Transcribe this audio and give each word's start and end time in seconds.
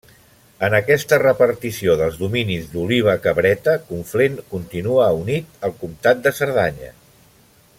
En 0.67 0.75
aquesta 0.77 1.19
repartició 1.23 1.97
dels 1.99 2.17
dominis 2.21 2.65
d'Oliba 2.71 3.15
Cabreta, 3.25 3.75
Conflent 3.91 4.39
continuà 4.55 5.11
unit 5.19 5.63
al 5.69 5.77
comtat 5.83 6.25
de 6.25 6.33
Cerdanya. 6.41 6.91